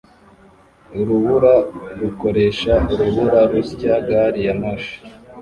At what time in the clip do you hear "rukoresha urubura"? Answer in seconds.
1.99-3.39